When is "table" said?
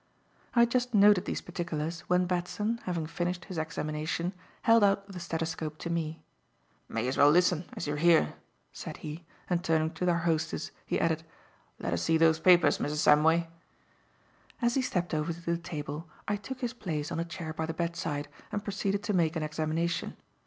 15.55-16.09